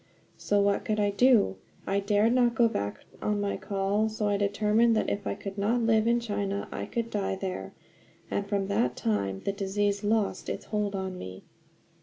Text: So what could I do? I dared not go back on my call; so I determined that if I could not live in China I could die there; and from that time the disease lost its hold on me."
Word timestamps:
So 0.39 0.59
what 0.59 0.83
could 0.83 0.99
I 0.99 1.11
do? 1.11 1.57
I 1.85 1.99
dared 1.99 2.33
not 2.33 2.55
go 2.55 2.67
back 2.67 3.01
on 3.21 3.39
my 3.39 3.55
call; 3.55 4.09
so 4.09 4.27
I 4.27 4.35
determined 4.35 4.95
that 4.95 5.11
if 5.11 5.27
I 5.27 5.35
could 5.35 5.59
not 5.59 5.83
live 5.83 6.07
in 6.07 6.19
China 6.19 6.67
I 6.71 6.87
could 6.87 7.11
die 7.11 7.35
there; 7.35 7.73
and 8.31 8.47
from 8.49 8.65
that 8.65 8.95
time 8.95 9.41
the 9.41 9.51
disease 9.53 10.03
lost 10.03 10.49
its 10.49 10.65
hold 10.65 10.95
on 10.95 11.19
me." 11.19 11.43